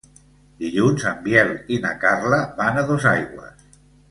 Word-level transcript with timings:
Dilluns 0.61 1.05
en 1.11 1.19
Biel 1.27 1.53
i 1.75 1.79
na 1.83 1.93
Carla 2.05 2.41
van 2.63 2.81
a 2.81 2.87
Dosaigües. 2.89 3.71